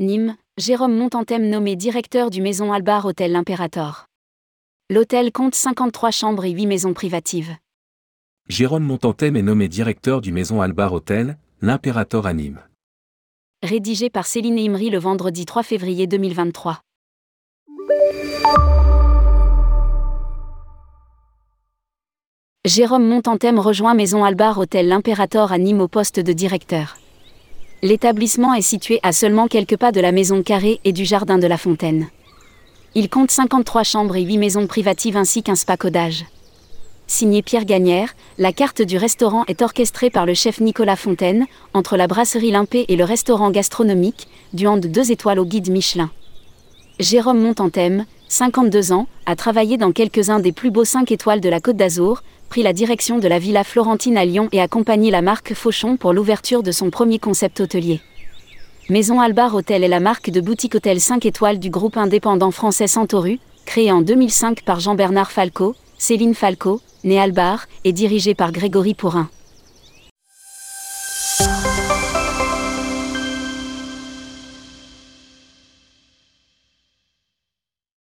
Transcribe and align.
Nîmes, 0.00 0.34
Jérôme 0.56 0.96
Montantem 0.96 1.46
nommé 1.46 1.76
directeur 1.76 2.30
du 2.30 2.40
Maison 2.40 2.72
Albar 2.72 3.04
Hôtel 3.04 3.32
L'Impérator. 3.32 4.06
L'hôtel 4.88 5.30
compte 5.30 5.54
53 5.54 6.10
chambres 6.10 6.46
et 6.46 6.52
8 6.52 6.64
maisons 6.64 6.94
privatives. 6.94 7.54
Jérôme 8.48 8.84
Montantem 8.84 9.36
est 9.36 9.42
nommé 9.42 9.68
directeur 9.68 10.22
du 10.22 10.32
Maison 10.32 10.62
Albar 10.62 10.94
Hôtel, 10.94 11.36
l'Impérator 11.60 12.26
à 12.26 12.32
Nîmes. 12.32 12.62
Rédigé 13.62 14.08
par 14.08 14.24
Céline 14.24 14.58
Imri 14.58 14.88
le 14.88 14.98
vendredi 14.98 15.44
3 15.44 15.62
février 15.62 16.06
2023. 16.06 16.80
Jérôme 22.64 23.06
Montantem 23.06 23.58
rejoint 23.58 23.92
Maison 23.92 24.24
Albar 24.24 24.56
Hôtel 24.56 24.88
L'Impérator 24.88 25.52
à 25.52 25.58
Nîmes 25.58 25.82
au 25.82 25.88
poste 25.88 26.20
de 26.20 26.32
directeur. 26.32 26.96
L'établissement 27.82 28.52
est 28.52 28.60
situé 28.60 29.00
à 29.02 29.12
seulement 29.12 29.48
quelques 29.48 29.78
pas 29.78 29.90
de 29.90 30.00
la 30.00 30.12
maison 30.12 30.42
Carré 30.42 30.80
et 30.84 30.92
du 30.92 31.06
jardin 31.06 31.38
de 31.38 31.46
la 31.46 31.56
Fontaine. 31.56 32.08
Il 32.94 33.08
compte 33.08 33.30
53 33.30 33.84
chambres 33.84 34.16
et 34.16 34.22
8 34.22 34.36
maisons 34.36 34.66
privatives 34.66 35.16
ainsi 35.16 35.42
qu'un 35.42 35.54
spa 35.54 35.78
codage. 35.78 36.26
Signé 37.06 37.42
Pierre 37.42 37.64
Gagnère, 37.64 38.14
la 38.36 38.52
carte 38.52 38.82
du 38.82 38.98
restaurant 38.98 39.44
est 39.48 39.62
orchestrée 39.62 40.10
par 40.10 40.26
le 40.26 40.34
chef 40.34 40.60
Nicolas 40.60 40.96
Fontaine, 40.96 41.46
entre 41.72 41.96
la 41.96 42.06
brasserie 42.06 42.50
Limpé 42.50 42.84
et 42.88 42.96
le 42.96 43.04
restaurant 43.04 43.50
gastronomique, 43.50 44.28
duant 44.52 44.76
de 44.76 44.86
deux 44.86 45.10
étoiles 45.10 45.38
au 45.38 45.46
guide 45.46 45.70
Michelin. 45.70 46.10
Jérôme 46.98 47.40
Montantem, 47.40 48.04
52 48.30 48.92
ans, 48.92 49.08
a 49.26 49.34
travaillé 49.34 49.76
dans 49.76 49.90
quelques-uns 49.90 50.38
des 50.38 50.52
plus 50.52 50.70
beaux 50.70 50.84
5 50.84 51.10
étoiles 51.10 51.40
de 51.40 51.48
la 51.48 51.60
Côte 51.60 51.76
d'Azur, 51.76 52.22
pris 52.48 52.62
la 52.62 52.72
direction 52.72 53.18
de 53.18 53.26
la 53.26 53.40
Villa 53.40 53.64
Florentine 53.64 54.16
à 54.16 54.24
Lyon 54.24 54.48
et 54.52 54.60
accompagné 54.60 55.10
la 55.10 55.20
marque 55.20 55.52
Fauchon 55.52 55.96
pour 55.96 56.12
l'ouverture 56.12 56.62
de 56.62 56.70
son 56.70 56.90
premier 56.90 57.18
concept 57.18 57.58
hôtelier. 57.58 58.00
Maison 58.88 59.20
Albar 59.20 59.52
Hôtel 59.56 59.82
est 59.82 59.88
la 59.88 59.98
marque 59.98 60.30
de 60.30 60.40
boutique 60.40 60.76
hôtel 60.76 61.00
5 61.00 61.26
étoiles 61.26 61.58
du 61.58 61.70
groupe 61.70 61.96
indépendant 61.96 62.52
français 62.52 62.86
Santoru, 62.86 63.40
créé 63.66 63.90
en 63.90 64.00
2005 64.00 64.62
par 64.62 64.78
Jean-Bernard 64.78 65.32
Falco, 65.32 65.74
Céline 65.98 66.34
Falco, 66.34 66.80
né 67.02 67.18
Albar, 67.18 67.66
et 67.82 67.92
dirigé 67.92 68.36
par 68.36 68.52
Grégory 68.52 68.94
Pourrin. 68.94 69.28